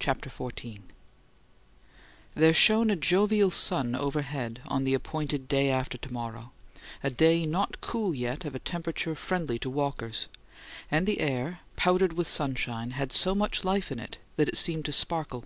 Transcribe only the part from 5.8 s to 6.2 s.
to